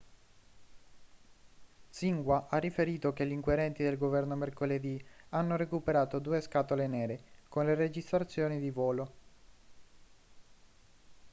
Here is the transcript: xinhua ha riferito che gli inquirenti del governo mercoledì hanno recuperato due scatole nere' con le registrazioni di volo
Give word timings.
xinhua 1.91 2.47
ha 2.49 2.57
riferito 2.57 3.13
che 3.13 3.23
gli 3.27 3.31
inquirenti 3.33 3.83
del 3.83 3.99
governo 3.99 4.33
mercoledì 4.35 4.99
hanno 5.29 5.57
recuperato 5.57 6.17
due 6.17 6.41
scatole 6.41 6.87
nere' 6.87 7.21
con 7.49 7.65
le 7.67 7.75
registrazioni 7.75 8.59
di 8.59 8.71
volo 8.71 9.13